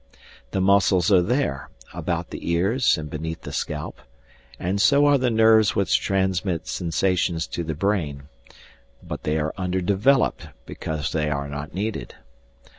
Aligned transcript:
The 0.49 0.61
muscles 0.61 1.11
are 1.11 1.21
there, 1.21 1.69
about 1.93 2.31
the 2.31 2.49
ears 2.53 2.97
and 2.97 3.07
beneath 3.07 3.41
the 3.41 3.53
scalp, 3.53 4.01
and 4.59 4.81
so 4.81 5.05
are 5.05 5.19
the 5.19 5.29
nerves 5.29 5.75
which 5.75 6.01
transmit 6.01 6.65
sensations 6.65 7.45
to 7.45 7.63
the 7.63 7.75
brain, 7.75 8.23
but 9.03 9.21
they 9.21 9.37
are 9.37 9.53
under 9.57 9.79
developed 9.79 10.47
because 10.65 11.11
they 11.11 11.29
are 11.29 11.47
not 11.47 11.75
needed. 11.75 12.15